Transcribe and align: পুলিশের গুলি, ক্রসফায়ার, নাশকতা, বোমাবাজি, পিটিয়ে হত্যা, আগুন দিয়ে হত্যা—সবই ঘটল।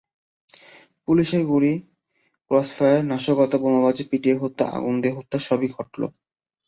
পুলিশের 1.07 1.43
গুলি, 1.45 1.73
ক্রসফায়ার, 2.51 3.01
নাশকতা, 3.03 3.57
বোমাবাজি, 3.57 4.03
পিটিয়ে 4.09 4.35
হত্যা, 4.35 4.65
আগুন 4.77 4.95
দিয়ে 5.01 5.15
হত্যা—সবই 5.17 5.69
ঘটল। 5.77 6.01